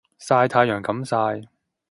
[0.19, 1.43] 曬太陽咁曬